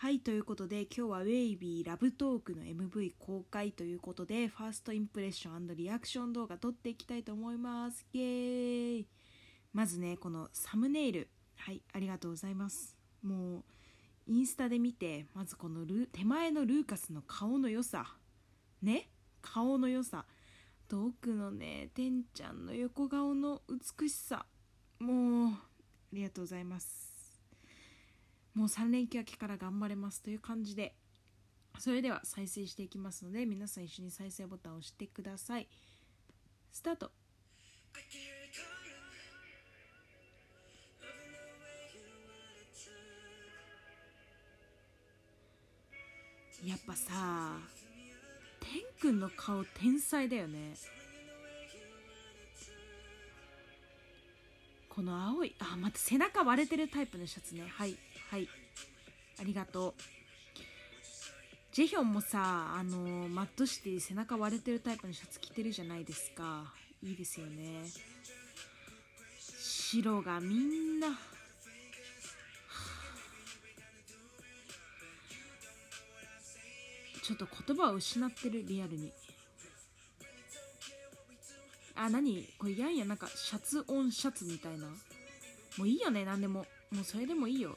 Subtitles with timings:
[0.00, 8.06] はいということで今日はウェイビーラブトークの MV 公開ということでファーストインプレッションリアクション動画撮っていきたいと思います。
[8.14, 9.06] イエーイ。
[9.74, 11.28] まずねこのサムネイル。
[11.58, 12.96] はいありがとうございます。
[13.22, 13.62] もう
[14.26, 18.06] インスタで見てまずこのル手前のルーカスの顔の良さ。
[18.80, 19.10] ね？
[19.42, 20.24] 顔の良さ。
[20.88, 24.46] と奥のねてんちゃんの横顔の美しさ。
[24.98, 25.60] もうあ
[26.10, 27.09] りがとうございます。
[28.60, 30.94] もう3連休明けから頑張れますという感じで
[31.78, 35.66] それでは再生していきますので皆さん一緒に再生ボタンを押してください。
[36.70, 37.10] スタート。
[46.62, 47.56] やっぱさ
[48.60, 50.74] 天くんの顔天才だよね。
[55.00, 57.62] この青いあまた背中割れてるタイプのシャツね。
[57.74, 57.96] はい
[58.30, 58.46] はい。
[59.40, 60.02] ありがとう。
[61.72, 66.74] ジェヒョンもさあのマットシティ背中割れてるタイプのシャツ着てるじゃないですか。
[67.02, 67.82] いいですよね。
[69.58, 71.18] 白がみんな。
[77.22, 79.10] ちょっと言葉を失ってるリアルに。
[82.02, 82.48] あ何？
[82.58, 84.86] これやんやなんかシャツオンシャツみたいな。
[85.76, 86.64] もういいよね何でも。
[86.90, 87.76] もうそれでもいいよ。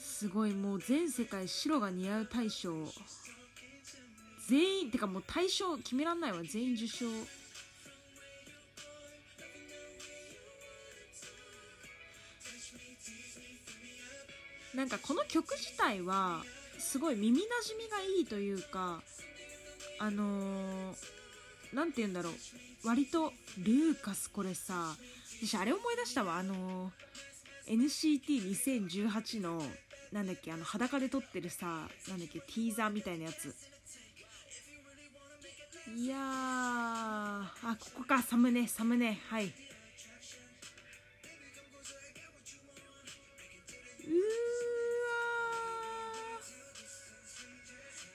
[0.00, 2.72] すごいもう全世界白が似合う大賞。
[4.48, 6.44] 全員てかもう大賞決めらんないわ。
[6.44, 7.06] 全員受賞。
[14.74, 16.44] なんかこの曲自体は
[16.78, 19.02] すごい耳なじみがいいというか
[19.98, 20.94] あの
[21.72, 22.34] 何、て言うんだろう。
[22.84, 24.96] 割とルーカスこれさ
[25.40, 26.36] 私あれ思い出したわ。
[26.36, 26.92] あの、
[27.66, 29.62] NCT2018 の
[30.12, 33.54] なんだっけあの裸で撮ってるさなんだっけティーザーみたいなやつ。
[35.96, 38.22] いやあここか。
[38.22, 39.18] サムネサムネ。
[39.28, 39.52] はい。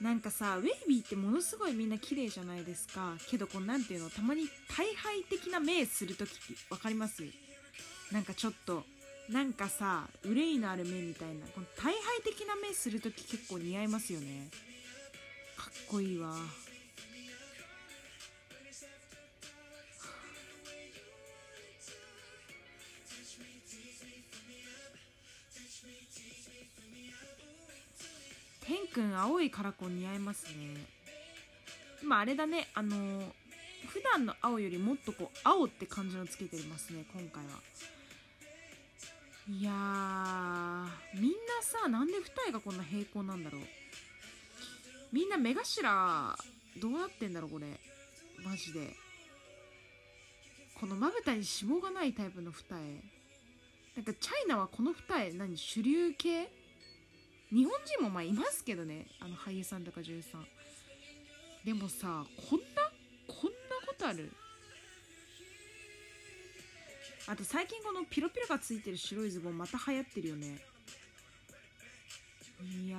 [0.03, 3.13] なんかさウェイビーってものすごいみんな綺麗じゃないですか。
[3.29, 7.23] けどこうなんていうのたまに大敗的な目する時って分かります？
[8.11, 8.83] なんかちょっと
[9.29, 11.47] なんかさ憂いのある目みたいな。
[11.47, 14.49] この大敗的な目する時結構似合いますよね。
[15.55, 16.35] かっこいいわ。
[28.65, 30.85] 天くん青いカラコン似合いますね。
[32.01, 32.67] 今あれだね。
[32.73, 33.21] あの
[33.87, 37.51] 普段の青よりもっとこう青って感じのつけてますね今回は。
[39.49, 43.61] いやーみんなさなんで二重がこんな平行なんだろう。
[45.11, 46.35] みんな目頭
[46.81, 47.67] どうなってんだろうこれ。
[48.43, 48.95] マジで。
[50.79, 53.01] このまぶたに脂肪がないタイプの二重。
[53.95, 56.49] なんかチャイナはこの二重何主流系？
[57.53, 60.47] 日本人もまあいますけどねあの俳優さんとか女優さん。
[61.63, 62.65] でもさこんな
[63.27, 63.53] こんな
[63.85, 64.31] ことある？
[67.27, 70.57] あと最近このピロピロがついてる白いズボンまた流行ってるよね。
[72.85, 72.97] いや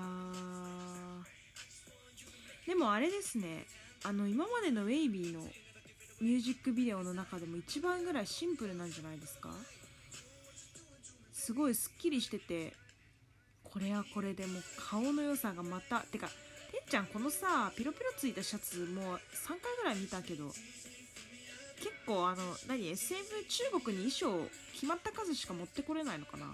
[2.67, 3.67] でもあれですね
[4.05, 5.41] あの今までのウェイビーの
[6.21, 9.51] ミュージックビデオの中でも一番ぐらいシンプルなんじゃないですか？
[11.33, 12.73] すごいすっきりしてて
[13.75, 16.33] これはこれでもう顔の良さがまたてかて
[16.79, 20.61] っちゃんこのさピロピロついたシャツもう3回ぐらい見たけど結
[22.07, 26.47] 構あの何 SF 中国に衣装決まった数しか持ってこれないのかな？
[26.47, 26.53] こ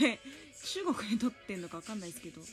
[0.00, 0.18] れ
[0.64, 2.40] 中国で撮ってんのか分かんないですけど。
[2.40, 2.44] ウ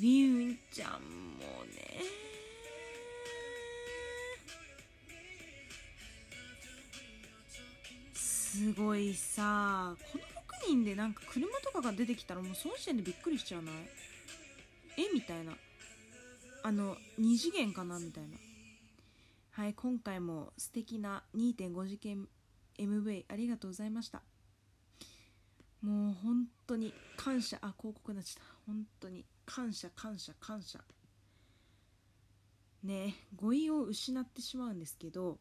[0.00, 0.98] ィンちゃんも
[1.74, 2.02] ね。
[8.48, 13.74] すごいさこの6人でなんか車とかが出てきたらもうその時点でびっくりしちゃわない？
[14.96, 15.10] え？
[15.12, 15.52] みたいな。
[16.62, 17.98] あの2次元かな？
[17.98, 18.30] みたいな。
[19.50, 22.26] はい今回も素敵な2.5次元
[22.78, 24.22] MV ありがとうございました。
[25.82, 27.58] もう本当に感謝。
[27.60, 28.54] あ広告になっちゃった。
[28.66, 30.80] 本当に感謝感謝感謝。
[32.82, 35.38] ね語彙を失ってしまうんですけど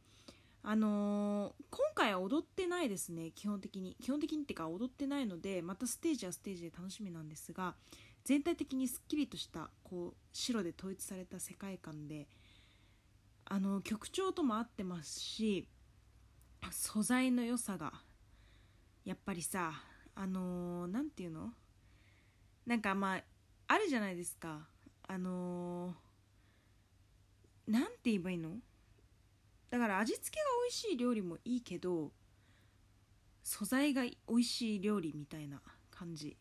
[0.70, 3.96] あのー、今回は踊ってないですね基本的に。
[4.02, 7.76] 基本的にっていうか踊ってないのでまたステージはステージで楽しみなんですが
[8.26, 12.28] 全体的にすっきりとしたこう白で統一された世界観で
[13.46, 15.70] あの曲調とも合ってますし
[16.70, 17.94] 素材の良さが
[19.06, 19.72] やっぱりさ
[20.16, 21.54] あの何、ー、て言うの？
[22.66, 23.24] なんかまあ
[23.70, 24.68] あるじゃないですか。
[25.08, 25.94] あの
[27.66, 28.58] 何、ー、て言えばいいの？
[29.70, 32.12] だから味付けが美味しい料理もいいけど
[33.44, 35.62] 素材が美味しい料理みたいな
[35.92, 36.38] 感じ。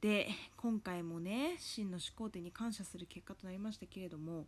[0.00, 4.46] で今回もね真の始皇帝に感謝する結果となりましたけれども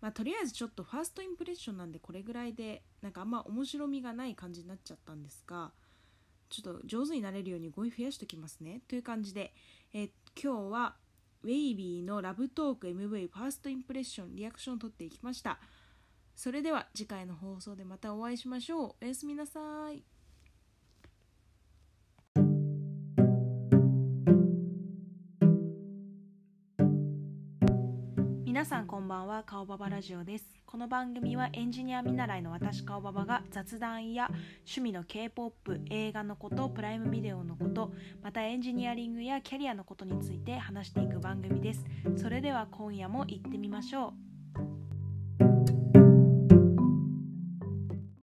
[0.00, 5.72] まあとりあえずちょっとファーストインプレッションなんでこれぐらいでなんかあんま面白みがない感じになっちゃったんですが
[6.50, 8.80] ちょっと上手になれるように語彙増やしておきますね。
[8.88, 9.52] という感じで、
[9.92, 10.10] えー、
[10.40, 10.96] 今日は
[11.42, 15.58] ウェイビーのラブトーク MV ファーストインプレッションリアクションを取っていきました。
[16.38, 18.94] それでは次回の放送でまたお会いしましょう。
[19.02, 19.58] おやすみなさ
[19.90, 20.04] い。
[28.44, 29.42] 皆さんこんばんは。
[29.42, 30.44] 顔ババラジオです。
[30.64, 37.90] この番組はエンジニア見習いの私顔ババが雑談や趣味の K-POP 映画のことプライムビデオのこと
[38.22, 41.84] またエンジニアリングやキャリアのことについて話していく番組です。
[42.16, 44.27] それでは今夜も行ってみましょう。